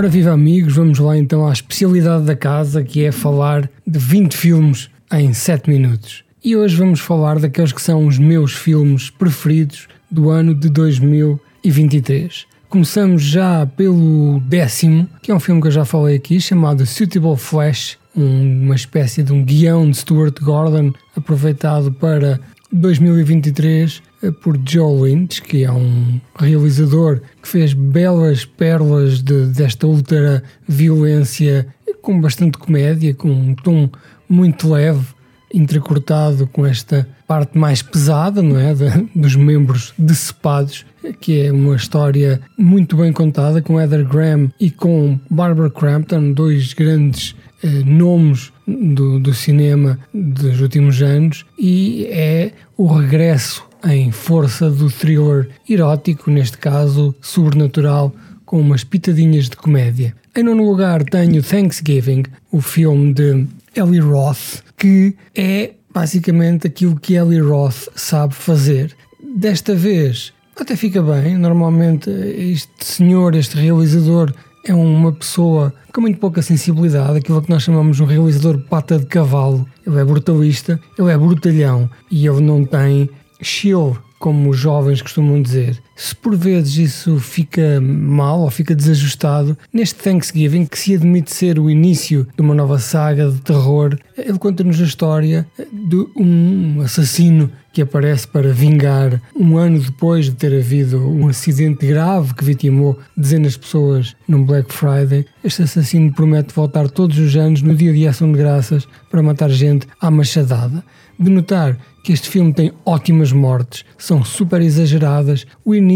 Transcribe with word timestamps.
Ora 0.00 0.08
viva 0.08 0.32
amigos, 0.32 0.76
vamos 0.76 0.98
lá 0.98 1.18
então 1.18 1.46
à 1.46 1.52
especialidade 1.52 2.24
da 2.24 2.34
casa 2.34 2.82
que 2.82 3.04
é 3.04 3.12
falar 3.12 3.68
de 3.86 3.98
20 3.98 4.34
filmes 4.34 4.88
em 5.12 5.34
7 5.34 5.68
minutos. 5.68 6.24
E 6.42 6.56
hoje 6.56 6.74
vamos 6.74 7.00
falar 7.00 7.38
daqueles 7.38 7.70
que 7.70 7.82
são 7.82 8.06
os 8.06 8.18
meus 8.18 8.54
filmes 8.54 9.10
preferidos 9.10 9.88
do 10.10 10.30
ano 10.30 10.54
de 10.54 10.70
2023. 10.70 12.46
Começamos 12.70 13.22
já 13.22 13.66
pelo 13.66 14.40
décimo, 14.40 15.06
que 15.20 15.30
é 15.30 15.34
um 15.34 15.38
filme 15.38 15.60
que 15.60 15.66
eu 15.66 15.72
já 15.72 15.84
falei 15.84 16.16
aqui, 16.16 16.40
chamado 16.40 16.86
Suitable 16.86 17.36
Flash, 17.36 17.98
uma 18.16 18.74
espécie 18.74 19.22
de 19.22 19.34
um 19.34 19.44
guião 19.44 19.90
de 19.90 19.98
Stuart 19.98 20.40
Gordon 20.40 20.94
aproveitado 21.14 21.92
para 21.92 22.40
2023 22.72 24.00
eh, 24.02 24.09
por 24.42 24.58
Joe 24.66 25.02
Lynch, 25.02 25.40
que 25.42 25.64
é 25.64 25.72
um 25.72 26.20
realizador 26.38 27.20
que 27.42 27.48
fez 27.48 27.72
belas 27.72 28.44
pérolas 28.44 29.22
de, 29.22 29.46
desta 29.46 29.86
ultra 29.86 30.42
violência 30.68 31.66
com 32.02 32.20
bastante 32.20 32.58
comédia, 32.58 33.14
com 33.14 33.30
um 33.30 33.54
tom 33.54 33.88
muito 34.28 34.70
leve, 34.70 35.06
entrecortado 35.52 36.46
com 36.46 36.64
esta 36.64 37.08
parte 37.26 37.58
mais 37.58 37.82
pesada, 37.82 38.42
não 38.42 38.58
é, 38.58 38.74
de, 38.74 39.08
dos 39.14 39.34
membros 39.34 39.92
decepados, 39.98 40.84
que 41.20 41.40
é 41.40 41.52
uma 41.52 41.76
história 41.76 42.40
muito 42.56 42.96
bem 42.96 43.12
contada 43.12 43.60
com 43.60 43.80
Heather 43.80 44.06
Graham 44.06 44.50
e 44.60 44.70
com 44.70 45.18
Barbara 45.28 45.70
Crampton, 45.70 46.32
dois 46.32 46.72
grandes 46.72 47.34
eh, 47.62 47.82
nomes 47.84 48.52
do, 48.66 49.18
do 49.18 49.34
cinema 49.34 49.98
dos 50.14 50.60
últimos 50.60 51.02
anos, 51.02 51.44
e 51.58 52.06
é 52.10 52.52
o 52.76 52.86
regresso 52.86 53.69
em 53.84 54.10
força 54.10 54.70
do 54.70 54.90
thriller 54.90 55.48
erótico, 55.68 56.30
neste 56.30 56.58
caso 56.58 57.14
sobrenatural, 57.20 58.12
com 58.44 58.60
umas 58.60 58.84
pitadinhas 58.84 59.48
de 59.48 59.56
comédia. 59.56 60.14
Em 60.36 60.42
nono 60.42 60.68
lugar 60.68 61.04
tenho 61.04 61.42
Thanksgiving, 61.42 62.24
o 62.50 62.60
filme 62.60 63.12
de 63.12 63.46
Eli 63.74 64.00
Roth, 64.00 64.62
que 64.76 65.16
é 65.34 65.72
basicamente 65.92 66.66
aquilo 66.66 66.98
que 66.98 67.14
Eli 67.14 67.40
Roth 67.40 67.88
sabe 67.94 68.34
fazer. 68.34 68.94
Desta 69.36 69.74
vez 69.74 70.32
até 70.60 70.76
fica 70.76 71.02
bem, 71.02 71.38
normalmente 71.38 72.10
este 72.10 72.84
senhor, 72.84 73.34
este 73.34 73.56
realizador, 73.56 74.30
é 74.62 74.74
uma 74.74 75.10
pessoa 75.10 75.72
com 75.90 76.02
muito 76.02 76.18
pouca 76.18 76.42
sensibilidade, 76.42 77.16
aquilo 77.16 77.40
que 77.40 77.48
nós 77.48 77.62
chamamos 77.62 77.96
de 77.96 78.02
um 78.02 78.06
realizador 78.06 78.58
pata 78.58 78.98
de 78.98 79.06
cavalo. 79.06 79.66
Ele 79.86 79.98
é 79.98 80.04
brutalista, 80.04 80.78
ele 80.98 81.10
é 81.10 81.16
brutalhão 81.16 81.88
e 82.10 82.26
ele 82.26 82.42
não 82.42 82.64
tem 82.64 83.08
chill, 83.42 83.96
como 84.18 84.50
os 84.50 84.58
jovens 84.58 85.02
costumam 85.02 85.40
dizer. 85.40 85.82
Se 86.00 86.16
por 86.16 86.34
vezes 86.34 86.78
isso 86.78 87.18
fica 87.18 87.78
mal 87.78 88.40
ou 88.40 88.50
fica 88.50 88.74
desajustado, 88.74 89.56
neste 89.70 89.96
Thanksgiving, 89.96 90.64
que 90.64 90.78
se 90.78 90.94
admite 90.94 91.30
ser 91.30 91.58
o 91.58 91.68
início 91.68 92.26
de 92.34 92.40
uma 92.40 92.54
nova 92.54 92.78
saga 92.78 93.30
de 93.30 93.38
terror, 93.42 93.98
ele 94.16 94.38
conta-nos 94.38 94.80
a 94.80 94.84
história 94.84 95.46
de 95.70 96.06
um 96.16 96.80
assassino 96.80 97.50
que 97.70 97.82
aparece 97.82 98.26
para 98.26 98.50
vingar 98.50 99.20
um 99.38 99.58
ano 99.58 99.78
depois 99.78 100.24
de 100.24 100.32
ter 100.32 100.58
havido 100.58 101.06
um 101.06 101.28
acidente 101.28 101.86
grave 101.86 102.32
que 102.34 102.44
vitimou 102.44 102.98
dezenas 103.14 103.52
de 103.52 103.58
pessoas 103.58 104.16
num 104.26 104.42
Black 104.42 104.72
Friday. 104.72 105.26
Este 105.44 105.64
assassino 105.64 106.14
promete 106.14 106.54
voltar 106.54 106.88
todos 106.88 107.18
os 107.18 107.36
anos 107.36 107.60
no 107.60 107.74
dia 107.74 107.92
de 107.92 108.08
ação 108.08 108.32
de 108.32 108.38
graças 108.38 108.88
para 109.10 109.22
matar 109.22 109.50
gente 109.50 109.86
à 110.00 110.10
machadada. 110.10 110.82
De 111.18 111.30
notar 111.30 111.76
que 112.02 112.12
este 112.12 112.30
filme 112.30 112.52
tem 112.52 112.72
ótimas 112.84 113.30
mortes, 113.30 113.84
são 113.98 114.24
super 114.24 114.60
exageradas. 114.62 115.46
O 115.64 115.74
início 115.74 115.89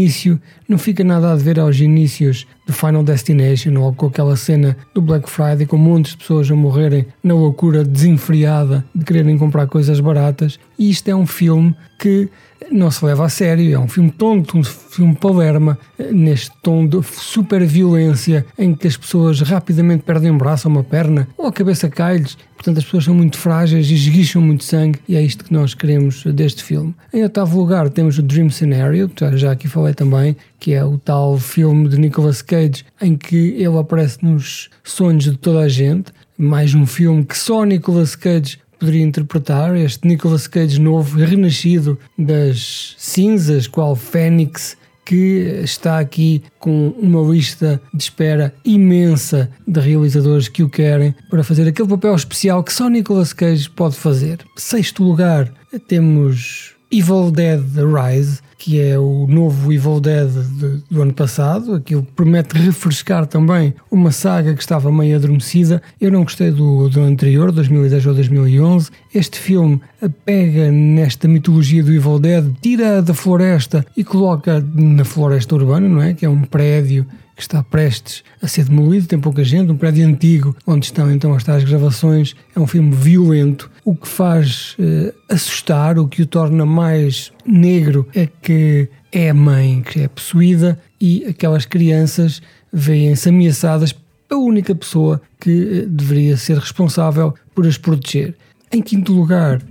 não 0.67 0.77
fica 0.77 1.03
nada 1.03 1.31
a 1.31 1.35
ver 1.35 1.59
aos 1.59 1.79
inícios 1.79 2.47
do 2.65 2.73
Final 2.73 3.03
Destination 3.03 3.79
ou 3.79 3.93
com 3.93 4.07
aquela 4.07 4.35
cena 4.35 4.75
do 4.93 5.01
Black 5.01 5.29
Friday 5.29 5.65
com 5.65 5.77
montes 5.77 6.13
de 6.13 6.17
pessoas 6.17 6.49
a 6.49 6.55
morrerem 6.55 7.05
na 7.23 7.33
loucura 7.33 7.83
desenfreada 7.83 8.83
de 8.93 9.05
quererem 9.05 9.37
comprar 9.37 9.67
coisas 9.67 9.99
baratas. 9.99 10.59
E 10.77 10.89
isto 10.89 11.07
é 11.07 11.15
um 11.15 11.27
filme 11.27 11.75
que 11.99 12.29
não 12.71 12.89
se 12.89 13.05
leva 13.05 13.25
a 13.25 13.29
sério, 13.29 13.75
é 13.75 13.79
um 13.79 13.87
filme 13.87 14.11
tonto, 14.11 14.57
um 14.57 14.63
filme 14.63 15.15
palerma, 15.15 15.77
neste 16.11 16.51
tom 16.61 16.87
de 16.87 17.01
super 17.03 17.63
violência 17.65 18.45
em 18.57 18.73
que 18.73 18.87
as 18.87 18.97
pessoas 18.97 19.41
rapidamente 19.41 20.03
perdem 20.03 20.31
um 20.31 20.37
braço 20.37 20.67
ou 20.67 20.73
uma 20.73 20.83
perna 20.83 21.27
ou 21.37 21.47
a 21.47 21.51
cabeça 21.51 21.89
cai-lhes. 21.89 22.37
Portanto, 22.65 22.79
as 22.79 22.85
pessoas 22.85 23.03
são 23.03 23.13
muito 23.13 23.37
frágeis 23.37 23.91
e 23.91 23.93
esguicham 23.93 24.41
muito 24.41 24.63
sangue 24.63 24.97
e 25.07 25.15
é 25.15 25.21
isto 25.21 25.45
que 25.45 25.53
nós 25.53 25.75
queremos 25.75 26.23
deste 26.23 26.63
filme. 26.63 26.95
Em 27.13 27.21
oitavo 27.21 27.59
lugar 27.59 27.87
temos 27.91 28.17
o 28.17 28.23
Dream 28.23 28.49
Scenario, 28.49 29.07
que 29.07 29.37
já 29.37 29.51
aqui 29.51 29.67
falei 29.67 29.93
também, 29.93 30.35
que 30.59 30.73
é 30.73 30.83
o 30.83 30.97
tal 30.97 31.37
filme 31.37 31.87
de 31.87 31.99
Nicolas 31.99 32.41
Cage 32.41 32.83
em 32.99 33.15
que 33.15 33.35
ele 33.35 33.77
aparece 33.77 34.17
nos 34.25 34.71
sonhos 34.83 35.25
de 35.25 35.37
toda 35.37 35.59
a 35.59 35.67
gente. 35.69 36.11
Mais 36.35 36.73
um 36.73 36.87
filme 36.87 37.23
que 37.23 37.37
só 37.37 37.63
Nicolas 37.63 38.15
Cage 38.15 38.57
poderia 38.79 39.03
interpretar 39.03 39.75
este 39.75 40.07
Nicolas 40.07 40.47
Cage 40.47 40.81
novo, 40.81 41.19
renascido 41.19 41.99
das 42.17 42.95
cinzas, 42.97 43.67
qual 43.67 43.95
Fênix, 43.95 44.75
que 45.05 45.61
está 45.63 45.99
aqui 45.99 46.43
com 46.59 46.89
uma 46.97 47.21
lista 47.31 47.81
de 47.93 48.03
espera 48.03 48.53
imensa 48.65 49.49
de 49.67 49.79
realizadores 49.79 50.47
que 50.47 50.63
o 50.63 50.69
querem 50.69 51.13
para 51.29 51.43
fazer 51.43 51.67
aquele 51.67 51.87
papel 51.87 52.15
especial 52.15 52.63
que 52.63 52.73
só 52.73 52.89
Nicolas 52.89 53.31
Cage 53.31 53.69
pode 53.69 53.95
fazer. 53.95 54.39
Sexto 54.57 55.03
lugar, 55.03 55.53
temos 55.87 56.74
Evil 56.97 57.29
Dead 57.29 57.61
Rise, 57.75 58.39
que 58.57 58.79
é 58.79 58.97
o 58.97 59.27
novo 59.27 59.71
Evil 59.73 59.99
Dead 59.99 60.29
de, 60.29 60.81
do 60.89 61.01
ano 61.01 61.13
passado, 61.13 61.75
aquilo 61.75 62.03
que 62.03 62.11
promete 62.13 62.57
refrescar 62.57 63.25
também 63.27 63.73
uma 63.91 64.11
saga 64.11 64.53
que 64.53 64.61
estava 64.61 64.89
meio 64.91 65.17
adormecida. 65.17 65.81
Eu 65.99 66.09
não 66.09 66.23
gostei 66.23 66.51
do, 66.51 66.87
do 66.87 67.01
anterior, 67.01 67.51
2010 67.51 68.05
ou 68.05 68.13
2011. 68.13 68.89
Este 69.13 69.37
filme 69.37 69.81
pega 70.23 70.71
nesta 70.71 71.27
mitologia 71.27 71.83
do 71.83 71.93
Evil 71.93 72.17
Dead, 72.17 72.45
tira 72.61 73.01
da 73.01 73.13
floresta 73.13 73.85
e 73.95 74.03
coloca 74.03 74.65
na 74.73 75.03
floresta 75.03 75.53
urbana, 75.55 75.89
não 75.89 76.01
é? 76.01 76.13
Que 76.13 76.25
é 76.25 76.29
um 76.29 76.43
prédio 76.43 77.05
que 77.35 77.41
está 77.41 77.61
prestes 77.61 78.23
a 78.41 78.47
ser 78.47 78.65
demolido, 78.65 79.07
tem 79.07 79.19
pouca 79.19 79.43
gente, 79.43 79.71
um 79.71 79.77
prédio 79.77 80.07
antigo 80.07 80.55
onde 80.65 80.85
estão 80.85 81.11
então 81.11 81.33
as 81.33 81.43
tais 81.43 81.63
gravações. 81.63 82.35
É 82.55 82.59
um 82.59 82.65
filme 82.65 82.95
violento, 82.95 83.69
o 83.83 83.95
que 83.95 84.07
faz 84.07 84.75
uh, 84.79 85.13
assustar, 85.29 85.99
o 85.99 86.07
que 86.07 86.21
o 86.21 86.25
torna 86.25 86.65
mais 86.65 87.31
negro 87.45 88.07
é 88.15 88.25
que 88.25 88.87
é 89.11 89.29
a 89.29 89.33
mãe 89.33 89.81
que 89.81 90.01
é 90.01 90.07
possuída 90.07 90.79
e 90.99 91.25
aquelas 91.25 91.65
crianças 91.65 92.41
veem-se 92.71 93.29
ameaçadas 93.29 93.93
pela 94.27 94.41
única 94.41 94.73
pessoa 94.73 95.21
que 95.39 95.83
uh, 95.83 95.89
deveria 95.89 96.37
ser 96.37 96.57
responsável 96.57 97.33
por 97.53 97.67
as 97.67 97.77
proteger. 97.77 98.35
Em 98.71 98.81
quinto 98.81 99.13
lugar, 99.13 99.61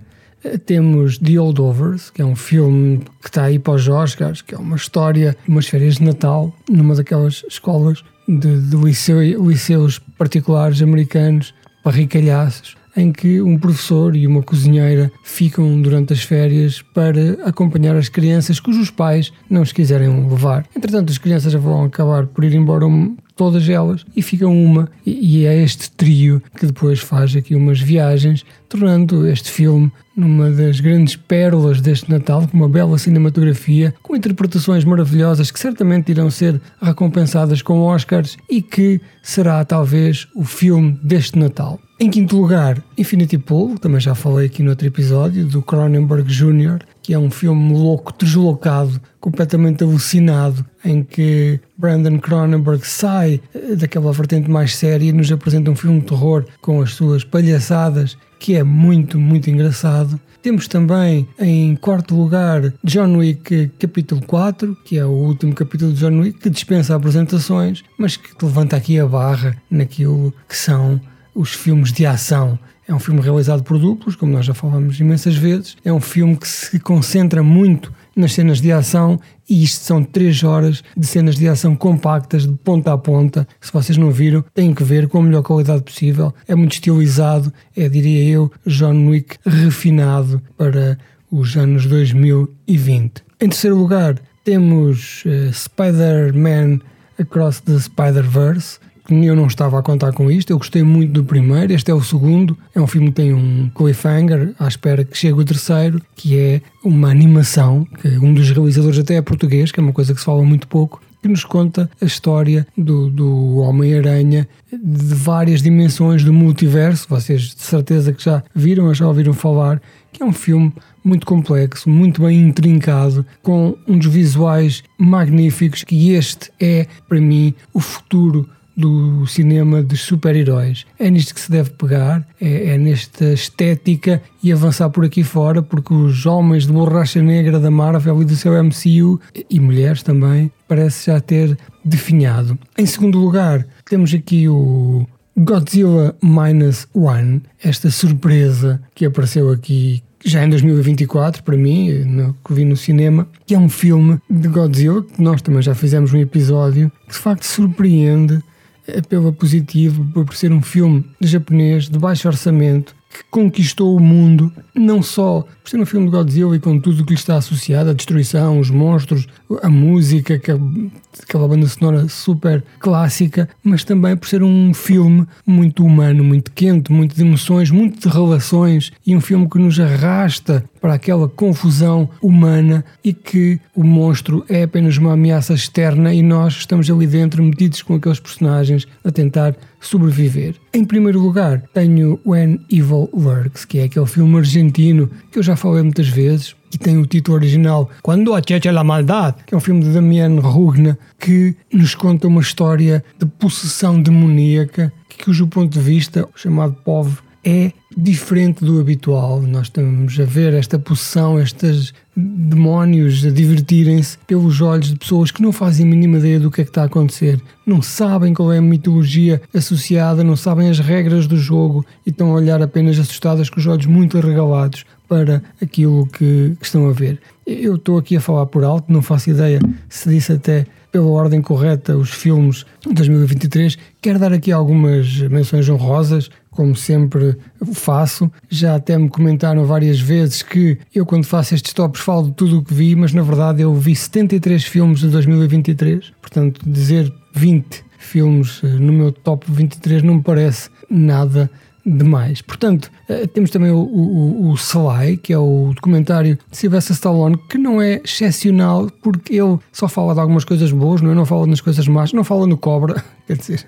temos 0.65 1.19
The 1.19 1.39
Oldovers, 1.39 2.11
que 2.11 2.23
é 2.23 2.25
um 2.25 2.37
filme 2.37 3.01
que 3.21 3.29
está 3.29 3.45
aí 3.45 3.59
para 3.59 3.75
os 3.75 3.89
Oscars, 3.89 4.43
que 4.43 4.55
é 4.55 4.59
uma 4.59 4.77
história 4.77 5.37
umas 5.47 5.67
férias 5.67 5.97
de 5.97 6.05
Natal 6.05 6.55
numa 6.69 6.95
daquelas 6.95 7.45
escolas 7.49 8.05
de, 8.29 8.61
de 8.61 8.77
liceu, 8.77 9.21
liceus 9.21 9.99
particulares 10.19 10.81
americanos, 10.81 11.55
barricalhaços, 11.85 12.77
em 12.97 13.13
que 13.13 13.43
um 13.43 13.59
professor 13.59 14.15
e 14.15 14.27
uma 14.27 14.43
cozinheira 14.43 15.11
ficam 15.25 15.81
durante 15.83 16.13
as 16.13 16.23
férias 16.23 16.81
para 16.81 17.33
acompanhar 17.45 17.97
as 17.97 18.09
crianças 18.09 18.61
cujos 18.61 18.91
pais 18.91 19.33
não 19.51 19.63
os 19.63 19.73
quiserem 19.73 20.29
levar. 20.29 20.65
Entretanto, 20.77 21.11
as 21.11 21.19
crianças 21.19 21.53
vão 21.55 21.85
acabar 21.85 22.27
por 22.27 22.45
ir 22.45 22.55
embora 22.55 22.87
todas 23.37 23.69
elas 23.69 24.05
e 24.17 24.23
fica 24.23 24.47
uma 24.47 24.89
e 25.05 25.45
é 25.45 25.63
este 25.63 25.91
trio 25.91 26.43
que 26.57 26.67
depois 26.67 27.01
faz 27.01 27.35
aqui 27.35 27.55
umas 27.55 27.81
viagens 27.81 28.45
tornando 28.69 29.27
este 29.27 29.51
filme 29.51 29.93
numa 30.17 30.51
das 30.51 30.81
grandes 30.81 31.17
pérolas 31.17 31.81
deste 31.81 32.11
Natal, 32.11 32.47
com 32.47 32.57
uma 32.57 32.69
bela 32.69 32.99
cinematografia, 32.99 33.95
com 34.03 34.15
interpretações 34.15 34.85
maravilhosas 34.85 35.51
que 35.51 35.59
certamente 35.59 36.11
irão 36.11 36.31
ser 36.31 36.61
recompensadas 36.81 37.63
com 37.63 37.81
Oscars 37.81 38.37
e 38.49 38.63
que 38.63 39.01
será 39.23 39.65
talvez 39.65 40.29
o 40.35 40.45
filme 40.45 40.99
deste 41.03 41.39
Natal. 41.39 41.81
Em 41.99 42.11
quinto 42.11 42.37
lugar, 42.37 42.83
Infinity 42.99 43.39
Pool, 43.39 43.79
também 43.79 44.01
já 44.01 44.15
falei 44.15 44.47
aqui 44.47 44.63
no 44.63 44.71
outro 44.71 44.87
episódio, 44.87 45.47
do 45.47 45.63
Cronenberg 45.63 46.29
Jr., 46.29 46.81
que 47.05 47.13
é 47.13 47.19
um 47.19 47.31
filme 47.31 47.75
louco, 47.75 48.15
deslocado, 48.19 48.99
completamente 49.21 49.85
alucinado, 49.85 50.65
em 50.83 51.05
que 51.05 51.61
Brandon 51.77 52.19
Cronenberg 52.19 52.85
sai 52.87 53.43
eh, 53.55 53.77
daquela 53.77 54.11
vertente 54.11 54.51
mais 54.51 54.75
séria 54.75 55.11
e 55.11 55.13
nos 55.13 55.31
apresenta 55.31 55.71
um 55.71 55.77
filme 55.77 56.01
de 56.01 56.07
terror 56.07 56.47
com 56.63 56.81
as 56.81 56.95
suas 56.95 57.23
palhaçadas, 57.23 58.17
que 58.41 58.57
é 58.57 58.65
muito, 58.65 59.21
muito 59.21 59.51
engraçado. 59.51 60.19
Temos 60.41 60.67
também 60.67 61.29
em 61.39 61.77
quarto 61.77 62.17
lugar 62.17 62.73
John 62.83 63.19
Wick 63.19 63.71
capítulo 63.79 64.23
4, 64.23 64.75
que 64.83 64.97
é 64.99 65.05
o 65.05 65.11
último 65.11 65.55
capítulo 65.55 65.93
de 65.93 66.01
John 66.01 66.21
Wick, 66.21 66.39
que 66.39 66.49
dispensa 66.49 66.97
apresentações, 66.97 67.85
mas 67.99 68.17
que 68.17 68.31
levanta 68.43 68.77
aqui 68.77 68.99
a 68.99 69.07
barra 69.07 69.55
naquilo 69.71 70.33
que 70.49 70.57
são 70.57 70.99
os 71.35 71.53
filmes 71.53 71.93
de 71.93 72.07
ação 72.07 72.59
é 72.87 72.95
um 72.95 72.99
filme 72.99 73.21
realizado 73.21 73.63
por 73.63 73.79
duplos, 73.79 74.15
como 74.15 74.33
nós 74.33 74.45
já 74.45 74.55
falamos 74.55 75.01
imensas 75.01 75.37
vezes. 75.37 75.77
É 75.85 75.93
um 75.93 76.01
filme 76.01 76.37
que 76.37 76.47
se 76.47 76.79
concentra 76.79 77.43
muito 77.43 77.93
nas 78.15 78.33
cenas 78.33 78.61
de 78.61 78.71
ação 78.71 79.19
e 79.49 79.63
isto 79.65 79.85
são 79.85 80.03
3 80.03 80.45
horas 80.45 80.85
de 80.97 81.07
cenas 81.07 81.37
de 81.37 81.49
ação 81.49 81.75
compactas, 81.75 82.47
de 82.47 82.53
ponta 82.53 82.93
a 82.93 82.99
ponta. 82.99 83.49
Se 83.61 83.73
vocês 83.73 83.99
não 83.99 84.11
viram, 84.11 84.45
têm 84.55 84.75
que 84.75 84.85
ver 84.85 85.09
com 85.09 85.19
a 85.19 85.23
melhor 85.23 85.43
qualidade 85.43 85.83
possível. 85.83 86.33
É 86.47 86.55
muito 86.55 86.73
estilizado, 86.73 87.53
é, 87.77 87.89
diria 87.89 88.29
eu, 88.29 88.53
John 88.67 89.09
Wick 89.09 89.37
refinado 89.45 90.41
para 90.57 90.99
os 91.31 91.57
anos 91.57 91.87
2020. 91.87 93.25
Em 93.41 93.49
terceiro 93.49 93.77
lugar, 93.77 94.21
temos 94.45 95.25
uh, 95.25 95.53
Spider-Man 95.53 96.81
Across 97.19 97.61
the 97.61 97.79
Spider-Verse, 97.79 98.79
eu 99.11 99.37
não 99.37 99.47
estava 99.47 99.79
a 99.79 99.83
contar 99.83 100.13
com 100.13 100.31
isto, 100.31 100.51
eu 100.51 100.59
gostei 100.59 100.83
muito 100.83 101.13
do 101.13 101.25
primeiro, 101.25 101.73
este 101.73 101.91
é 101.91 101.95
o 101.95 102.03
segundo, 102.03 102.57
é 102.75 102.81
um 102.81 102.87
filme 102.87 103.09
que 103.09 103.15
tem 103.15 103.35
um 103.35 103.71
cliffhanger, 103.75 104.55
à 104.59 104.67
espera 104.67 105.05
que 105.05 105.17
chegue 105.17 105.39
o 105.39 105.45
terceiro, 105.45 106.01
que 106.17 106.39
é 106.39 106.63
uma 106.83 107.11
animação, 107.11 107.87
que 108.01 108.09
um 108.19 108.33
dos 108.33 108.51
realizadores 108.51 108.99
até 108.99 109.17
é 109.17 109.23
português, 109.23 109.71
que 109.71 109.79
é 109.79 109.83
uma 109.83 109.93
coisa 109.93 110.15
que 110.15 110.21
se 110.21 110.25
fala 110.25 110.43
muito 110.43 110.67
pouco, 110.67 111.03
que 111.25 111.29
nos 111.29 111.43
conta 111.43 111.91
a 112.03 112.05
história 112.05 112.67
do, 112.77 113.09
do 113.09 113.57
Homem-Aranha 113.57 114.47
de 114.71 115.15
várias 115.15 115.63
dimensões 115.63 116.23
do 116.23 116.35
multiverso, 116.35 117.07
vocês 117.09 117.55
de 117.55 117.63
certeza 117.63 118.13
que 118.13 118.23
já 118.23 118.43
viram 118.55 118.87
ou 118.87 118.95
já 118.95 119.09
ouviram 119.09 119.33
falar, 119.33 119.81
que 120.13 120.23
é 120.23 120.27
um 120.27 120.33
filme 120.33 120.71
muito 121.03 121.27
complexo, 121.27 121.89
muito 121.89 122.21
bem 122.21 122.41
intrincado, 122.41 123.25
com 123.43 123.75
uns 123.89 124.05
visuais 124.07 124.83
magníficos, 124.99 125.83
que 125.83 126.11
este 126.13 126.51
é, 126.61 126.87
para 127.09 127.21
mim, 127.21 127.55
o 127.73 127.81
futuro 127.81 128.47
do 128.77 129.27
cinema 129.27 129.83
de 129.83 129.97
super-heróis. 129.97 130.85
É 130.99 131.11
nisto 131.11 131.35
que 131.35 131.41
se 131.41 131.51
deve 131.51 131.71
pegar, 131.71 132.27
é, 132.41 132.75
é, 132.75 132.79
nesta 132.79 133.33
estética 133.33 134.23
e 134.43 134.53
avançar 134.53 134.91
por 134.91 135.05
aqui 135.05 135.23
fora, 135.23 135.63
porque 135.63 135.95
os 135.95 136.27
homens 136.27 136.67
de 136.67 136.73
borracha 136.73 137.23
negra 137.23 137.59
da 137.59 137.71
Marvel 137.71 138.23
e 138.23 138.25
do 138.25 138.37
seu 138.37 138.53
MCU, 138.63 139.21
e 139.49 139.61
mulheres 139.61 140.03
também, 140.03 140.51
parece 140.67 141.07
já 141.07 141.21
ter 141.21 141.57
definhado. 141.85 142.59
Em 142.77 142.87
segundo 142.87 143.19
lugar, 143.19 143.67
temos 143.89 144.13
aqui 144.13 144.49
o 144.49 145.07
Godzilla 145.37 146.17
Minus 146.23 146.87
One, 146.95 147.43
esta 147.63 147.91
surpresa 147.91 148.81
que 148.95 149.05
apareceu 149.05 149.51
aqui 149.51 150.03
já 150.25 150.43
em 150.43 150.49
2024, 150.49 151.43
para 151.43 151.57
mim, 151.57 151.91
no, 152.05 152.35
que 152.45 152.55
vi 152.55 152.65
no 152.65 152.77
cinema, 152.77 153.29
que 153.45 153.55
é 153.55 153.59
um 153.59 153.69
filme 153.69 154.19
de 154.31 154.49
Godzilla, 154.49 155.03
que 155.03 155.21
nós 155.21 155.43
também 155.43 155.61
já 155.61 155.75
fizemos 155.75 156.15
um 156.15 156.19
episódio, 156.19 156.91
que 157.07 157.13
de 157.13 157.19
facto 157.19 157.45
surpreende 157.45 158.43
apelo 158.89 159.33
positivo 159.33 160.05
por 160.13 160.35
ser 160.35 160.53
um 160.53 160.63
filme 160.63 161.05
japonês 161.21 161.89
de 161.89 161.99
baixo 161.99 162.29
orçamento 162.29 162.95
que 163.11 163.25
conquistou 163.31 163.97
o 163.97 164.01
mundo, 164.01 164.53
não 164.75 165.01
só 165.01 165.47
por 165.65 165.71
ser 165.71 165.81
um 165.81 165.87
filme 165.87 166.05
de 166.05 166.13
Godzilla 166.13 166.55
e 166.55 166.61
com 166.61 166.79
tudo 166.79 167.01
o 167.01 167.07
que 167.07 167.15
lhe 167.15 167.19
está 167.19 167.37
associado, 167.37 167.89
a 167.89 167.95
destruição, 167.95 168.61
os 168.61 168.69
monstros, 168.69 169.27
a 169.63 169.71
música, 169.71 170.35
aquela 170.35 171.49
banda 171.49 171.67
sonora 171.67 172.07
super 172.07 172.63
clássica, 172.79 173.49
mas 173.63 173.83
também 173.83 174.15
por 174.15 174.29
ser 174.29 174.43
um 174.43 174.75
filme 174.75 175.27
muito 175.47 175.83
humano, 175.83 176.23
muito 176.23 176.53
quente, 176.53 176.93
muito 176.93 177.17
de 177.17 177.23
emoções, 177.23 177.71
muito 177.71 178.07
de 178.07 178.15
relações 178.15 178.93
e 179.07 179.17
um 179.17 179.23
filme 179.23 179.49
que 179.49 179.59
nos 179.59 179.81
arrasta 179.81 180.63
para 180.83 180.93
aquela 180.93 181.27
confusão 181.31 182.11
humana 182.21 182.85
e 183.03 183.15
que 183.15 183.59
o 183.75 183.83
monstro 183.83 184.45
é 184.51 184.65
apenas 184.65 184.99
uma 184.99 185.15
ameaça 185.15 185.55
externa 185.55 186.13
e 186.13 186.21
nós 186.21 186.57
estamos 186.57 186.91
ali 186.91 187.07
dentro 187.07 187.43
metidos 187.43 187.81
com 187.81 187.95
aqueles 187.95 188.21
personagens 188.21 188.87
a 189.03 189.11
tentar 189.11 189.57
sobreviver. 189.81 190.57
Em 190.73 190.85
primeiro 190.85 191.21
lugar, 191.21 191.63
tenho 191.73 192.19
When 192.27 192.61
Evil 192.71 193.09
Lurks, 193.13 193.65
que 193.65 193.79
é 193.79 193.85
aquele 193.85 194.07
filme 194.07 194.37
argentino 194.37 195.11
que 195.31 195.39
eu 195.39 195.43
já 195.43 195.54
falei 195.57 195.83
muitas 195.83 196.09
vezes, 196.09 196.55
que 196.71 196.79
tem 196.79 196.99
o 196.99 197.07
título 197.07 197.37
original 197.37 197.89
Quando 198.03 198.35
acecha 198.35 198.73
la 198.73 198.83
maldade, 198.83 199.37
que 199.47 199.55
é 199.55 199.57
um 199.57 199.61
filme 199.61 199.83
de 199.83 199.91
Damian 199.91 200.41
Rugna 200.41 200.99
que 201.19 201.57
nos 201.73 201.95
conta 201.95 202.27
uma 202.27 202.41
história 202.41 203.05
de 203.19 203.27
possessão 203.27 204.01
demoníaca, 204.01 204.93
que, 205.09 205.25
cujo 205.25 205.47
ponto 205.47 205.73
de 205.73 205.81
vista, 205.81 206.29
o 206.35 206.39
chamado 206.39 206.75
povo, 206.85 207.23
é 207.45 207.73
diferente 207.97 208.65
do 208.65 208.81
habitual. 208.81 209.41
Nós 209.43 209.67
estamos 209.67 210.19
a 210.19 210.25
ver 210.25 210.55
esta 210.55 210.79
possessão, 210.79 211.39
estes 211.39 211.93
demónios 212.17 213.25
a 213.25 213.31
divertirem-se 213.31 214.19
pelos 214.27 214.61
olhos 214.61 214.89
de 214.89 214.97
pessoas 214.97 215.31
que 215.31 215.43
não 215.43 215.53
fazem 215.53 215.85
a 215.87 215.89
mínima 215.89 216.19
ideia 216.19 216.41
do 216.41 216.51
que 216.51 216.63
é 216.63 216.65
que 216.65 216.71
está 216.71 216.83
a 216.83 216.87
acontecer, 216.87 217.41
não 217.67 217.83
sabem 217.83 218.33
qual 218.33 218.53
é 218.53 218.59
a 218.59 218.63
mitologia 218.63 219.43
associada, 219.53 220.25
não 220.25 220.37
sabem 220.37 220.71
as 220.71 220.79
regras 220.79 221.27
do 221.27 221.37
jogo 221.37 221.85
e 222.07 222.11
estão 222.11 222.31
a 222.31 222.35
olhar 222.35 222.63
apenas 222.63 222.99
assustadas 222.99 223.51
com 223.51 223.61
os 223.61 223.67
olhos 223.67 223.87
muito 223.87 224.17
arregalados 224.17 224.85
para 225.09 225.43
aquilo 225.61 226.07
que, 226.07 226.57
que 226.59 226.65
estão 226.65 226.89
a 226.89 226.93
ver. 226.93 227.21
Eu 227.47 227.77
estou 227.77 227.99
aqui 227.99 228.17
a 228.17 228.21
falar 228.21 228.47
por 228.47 228.65
alto, 228.65 228.93
não 228.93 229.03
faço 229.03 229.31
ideia 229.31 229.61
se 229.89 230.09
disse 230.09 230.33
até 230.33 230.67
pela 230.91 231.07
ordem 231.07 231.43
correta 231.43 231.97
os 231.97 232.11
filmes 232.11 232.65
de 232.87 232.95
2023. 232.95 233.77
Quero 234.01 234.19
dar 234.19 234.33
aqui 234.33 234.53
algumas 234.53 235.19
menções 235.23 235.69
honrosas 235.69 236.31
como 236.55 236.77
sempre 236.77 237.37
faço. 237.73 238.31
Já 238.49 238.77
até 238.77 238.97
me 238.97 239.09
comentaram 239.09 239.65
várias 239.65 239.99
vezes 239.99 240.43
que 240.43 240.79
eu, 240.95 241.05
quando 241.05 241.25
faço 241.25 241.55
estes 241.55 241.73
tops, 241.73 242.01
falo 242.01 242.29
de 242.29 242.35
tudo 242.35 242.59
o 242.59 242.63
que 242.63 242.73
vi, 242.73 242.95
mas 242.95 243.13
na 243.13 243.23
verdade 243.23 243.63
eu 243.63 243.75
vi 243.75 243.95
73 243.95 244.65
filmes 244.65 245.01
de 245.01 245.09
2023, 245.09 246.13
portanto, 246.21 246.61
dizer 246.65 247.13
20 247.35 247.85
filmes 247.99 248.61
eh, 248.63 248.69
no 248.69 248.93
meu 248.93 249.11
top 249.11 249.47
23 249.51 250.03
não 250.03 250.17
me 250.17 250.23
parece 250.23 250.71
nada 250.89 251.51
demais. 251.85 252.41
Portanto, 252.41 252.91
eh, 253.09 253.27
temos 253.27 253.51
também 253.51 253.71
o, 253.71 253.77
o, 253.77 254.51
o 254.51 254.55
Sly, 254.55 255.19
que 255.19 255.33
é 255.33 255.39
o 255.39 255.73
documentário 255.75 256.39
de 256.51 256.57
Sylvester 256.57 256.95
Stallone, 256.95 257.37
que 257.49 257.59
não 257.59 257.81
é 257.81 258.01
excepcional 258.03 258.91
porque 259.03 259.35
ele 259.35 259.59
só 259.71 259.87
fala 259.87 260.15
de 260.15 260.21
algumas 260.21 260.45
coisas 260.45 260.73
boas, 260.73 261.01
não, 261.03 261.13
é? 261.13 261.15
não 261.15 261.27
fala 261.27 261.47
nas 261.47 261.61
coisas 261.61 261.87
más, 261.87 262.13
não 262.13 262.25
fala 262.25 262.47
no 262.47 262.57
Cobra, 262.57 263.05
quer 263.27 263.37
dizer, 263.37 263.67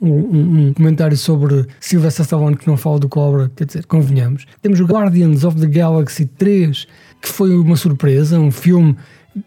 um, 0.00 0.68
um, 0.68 0.72
comentário 0.74 1.16
sobre 1.16 1.66
Sylvester 1.80 2.24
Stallone 2.24 2.56
que 2.56 2.66
não 2.66 2.76
fala 2.76 2.98
do 2.98 3.08
Cobra, 3.08 3.50
quer 3.54 3.64
dizer, 3.64 3.86
convenhamos. 3.86 4.46
Temos 4.60 4.80
o 4.80 4.84
Guardians 4.84 5.44
of 5.44 5.60
the 5.60 5.66
Galaxy 5.66 6.26
3, 6.26 6.88
que 7.20 7.28
foi 7.28 7.54
uma 7.54 7.76
surpresa, 7.76 8.38
um 8.38 8.50
filme 8.50 8.96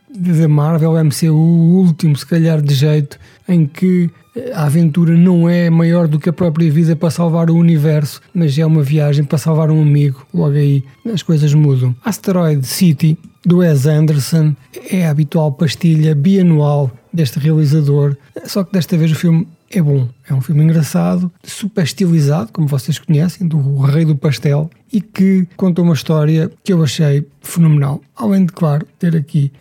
da 0.09 0.47
Marvel, 0.47 0.93
MCU, 1.03 1.33
o 1.33 1.75
último, 1.83 2.15
se 2.15 2.25
calhar, 2.25 2.61
de 2.61 2.73
jeito, 2.73 3.19
em 3.47 3.67
que 3.67 4.09
a 4.53 4.65
aventura 4.65 5.15
não 5.15 5.49
é 5.49 5.69
maior 5.69 6.07
do 6.07 6.19
que 6.19 6.29
a 6.29 6.33
própria 6.33 6.71
vida 6.71 6.95
para 6.95 7.09
salvar 7.09 7.49
o 7.49 7.55
universo, 7.55 8.21
mas 8.33 8.57
é 8.57 8.65
uma 8.65 8.81
viagem 8.81 9.23
para 9.23 9.37
salvar 9.37 9.71
um 9.71 9.81
amigo. 9.81 10.25
Logo 10.33 10.55
aí 10.55 10.83
as 11.11 11.23
coisas 11.23 11.53
mudam. 11.53 11.95
Asteroid 12.03 12.65
City, 12.65 13.17
do 13.45 13.57
Wes 13.57 13.85
Anderson, 13.85 14.55
é 14.89 15.05
a 15.05 15.11
habitual 15.11 15.51
pastilha 15.51 16.13
bianual 16.15 16.91
deste 17.13 17.39
realizador, 17.39 18.17
só 18.45 18.63
que 18.63 18.73
desta 18.73 18.97
vez 18.97 19.11
o 19.11 19.15
filme 19.15 19.47
é 19.71 19.81
bom. 19.81 20.07
É 20.27 20.33
um 20.33 20.41
filme 20.41 20.63
engraçado, 20.63 21.31
super 21.43 21.83
estilizado, 21.83 22.51
como 22.51 22.67
vocês 22.67 22.99
conhecem, 22.99 23.47
do 23.47 23.79
Rei 23.79 24.05
do 24.05 24.15
Pastel, 24.15 24.69
e 24.91 25.01
que 25.01 25.47
conta 25.55 25.81
uma 25.81 25.93
história 25.93 26.51
que 26.63 26.73
eu 26.73 26.83
achei 26.83 27.25
fenomenal. 27.41 28.01
Além 28.15 28.45
de, 28.45 28.51
claro, 28.51 28.85
ter 28.99 29.15
aqui 29.15 29.51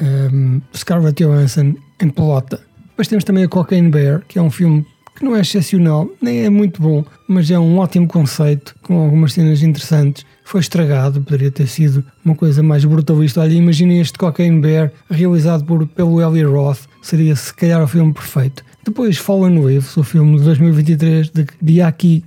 um, 0.00 0.60
Scarlett 0.74 1.22
Johansson 1.22 1.74
em 2.00 2.08
pelota. 2.08 2.60
Depois 2.94 3.08
temos 3.08 3.24
também 3.24 3.42
a 3.42 3.48
Cocaine 3.48 3.90
Bear, 3.90 4.22
que 4.28 4.38
é 4.38 4.42
um 4.42 4.50
filme 4.50 4.86
que 5.16 5.24
não 5.24 5.34
é 5.34 5.40
excepcional, 5.40 6.08
nem 6.22 6.44
é 6.44 6.50
muito 6.50 6.80
bom, 6.80 7.04
mas 7.26 7.50
é 7.50 7.58
um 7.58 7.78
ótimo 7.78 8.06
conceito, 8.06 8.72
com 8.82 9.02
algumas 9.02 9.32
cenas 9.32 9.64
interessantes. 9.64 10.24
Foi 10.44 10.60
estragado, 10.60 11.20
poderia 11.20 11.50
ter 11.50 11.66
sido 11.66 12.04
uma 12.24 12.36
coisa 12.36 12.62
mais 12.62 12.84
brutalista. 12.84 13.40
Olha, 13.40 13.52
imaginem 13.52 14.00
este 14.00 14.16
Cocaine 14.16 14.60
Bear 14.60 14.92
realizado 15.10 15.64
por, 15.64 15.84
pelo 15.88 16.22
Eli 16.22 16.44
Roth, 16.44 16.82
seria 17.02 17.34
se 17.34 17.52
calhar 17.52 17.82
o 17.82 17.88
filme 17.88 18.14
perfeito. 18.14 18.64
Depois 18.84 19.18
Fallen 19.18 19.58
Waves, 19.60 19.96
o 19.96 20.04
filme 20.04 20.38
de 20.38 20.44
2023 20.44 21.32
de 21.60 21.72
Yaki 21.72 22.24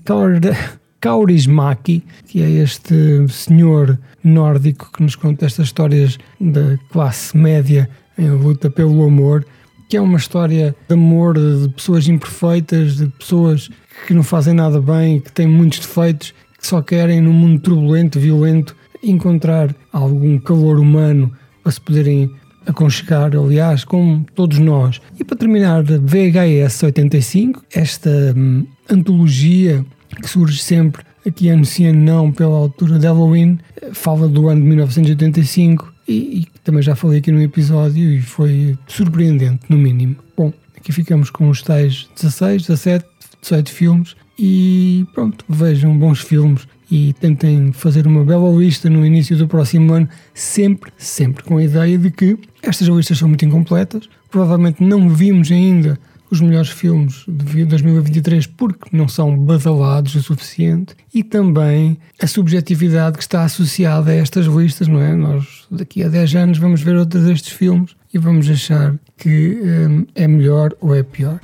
Kaurismäki, 0.99 2.03
que 2.27 2.41
é 2.41 2.49
este 2.49 3.25
senhor 3.29 3.97
nórdico 4.21 4.91
que 4.91 5.01
nos 5.01 5.15
conta 5.15 5.45
estas 5.45 5.67
histórias 5.67 6.17
da 6.41 6.77
classe 6.91 7.37
média 7.37 7.89
em 8.17 8.31
luta 8.31 8.69
pelo 8.69 9.05
amor, 9.05 9.45
que 9.87 9.95
é 9.95 10.01
uma 10.01 10.17
história 10.17 10.75
de 10.87 10.93
amor 10.93 11.35
de 11.35 11.69
pessoas 11.69 12.07
imperfeitas, 12.07 12.97
de 12.97 13.07
pessoas 13.07 13.69
que 14.05 14.13
não 14.13 14.23
fazem 14.23 14.53
nada 14.53 14.81
bem, 14.81 15.19
que 15.19 15.31
têm 15.31 15.47
muitos 15.47 15.79
defeitos, 15.79 16.33
que 16.59 16.67
só 16.67 16.81
querem 16.81 17.21
num 17.21 17.33
mundo 17.33 17.61
turbulento, 17.61 18.19
violento, 18.19 18.75
encontrar 19.03 19.73
algum 19.91 20.37
calor 20.39 20.79
humano 20.79 21.31
para 21.63 21.71
se 21.71 21.79
poderem 21.79 22.29
aconchegar, 22.65 23.35
aliás, 23.35 23.85
como 23.85 24.25
todos 24.35 24.59
nós. 24.59 24.99
E 25.17 25.23
para 25.23 25.37
terminar, 25.37 25.83
VHS 25.83 26.83
85, 26.83 27.63
esta 27.73 28.33
hum, 28.35 28.65
antologia 28.89 29.85
que 30.21 30.29
surge 30.29 30.61
sempre 30.61 31.03
aqui 31.25 31.49
anunciando 31.49 31.99
não 31.99 32.31
pela 32.31 32.55
altura 32.57 32.99
de 32.99 33.05
Halloween, 33.05 33.59
fala 33.93 34.27
do 34.27 34.47
ano 34.49 34.61
de 34.61 34.67
1985 34.67 35.96
e, 36.07 36.39
e 36.39 36.47
também 36.63 36.81
já 36.81 36.95
falei 36.95 37.19
aqui 37.19 37.31
no 37.31 37.41
episódio 37.41 38.11
e 38.11 38.21
foi 38.21 38.77
surpreendente, 38.87 39.61
no 39.69 39.77
mínimo. 39.77 40.15
Bom, 40.35 40.53
aqui 40.75 40.91
ficamos 40.91 41.29
com 41.29 41.49
os 41.49 41.61
tais 41.61 42.09
16, 42.15 42.67
17, 42.67 43.05
18 43.41 43.71
filmes 43.71 44.15
e 44.39 45.05
pronto, 45.13 45.43
vejam 45.49 45.97
bons 45.97 46.21
filmes 46.21 46.67
e 46.89 47.13
tentem 47.13 47.73
fazer 47.73 48.07
uma 48.07 48.23
bela 48.23 48.49
lista 48.55 48.89
no 48.89 49.05
início 49.05 49.35
do 49.35 49.47
próximo 49.47 49.93
ano, 49.93 50.07
sempre, 50.33 50.91
sempre 50.97 51.43
com 51.43 51.57
a 51.57 51.63
ideia 51.63 51.97
de 51.97 52.09
que 52.09 52.37
estas 52.61 52.87
listas 52.87 53.17
são 53.17 53.27
muito 53.27 53.43
incompletas. 53.43 54.07
Provavelmente 54.29 54.83
não 54.83 55.09
vimos 55.09 55.51
ainda 55.51 55.99
os 56.29 56.41
melhores 56.41 56.69
filmes 56.69 57.23
de 57.27 57.65
2023 57.65 58.47
porque 58.47 58.95
não 58.95 59.07
são 59.07 59.37
badalados 59.37 60.15
o 60.15 60.21
suficiente 60.21 60.95
e 61.13 61.23
também 61.23 61.97
a 62.21 62.27
subjetividade 62.27 63.17
que 63.17 63.23
está 63.23 63.43
associada 63.43 64.11
a 64.11 64.15
estas 64.15 64.45
listas, 64.45 64.87
não 64.87 65.01
é? 65.01 65.15
Nós 65.15 65.65
daqui 65.71 66.03
a 66.03 66.09
10 66.09 66.35
anos 66.35 66.57
vamos 66.57 66.81
ver 66.81 66.95
outros 66.95 67.23
destes 67.23 67.53
filmes 67.53 67.95
e 68.13 68.17
vamos 68.17 68.49
achar 68.49 68.95
que 69.17 69.59
hum, 69.63 70.05
é 70.15 70.27
melhor 70.27 70.75
ou 70.81 70.95
é 70.95 71.03
pior. 71.03 71.39